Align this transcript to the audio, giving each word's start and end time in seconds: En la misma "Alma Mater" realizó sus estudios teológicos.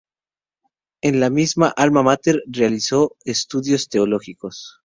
En 1.03 1.19
la 1.19 1.29
misma 1.29 1.67
"Alma 1.67 2.01
Mater" 2.01 2.41
realizó 2.47 3.15
sus 3.23 3.35
estudios 3.35 3.87
teológicos. 3.87 4.79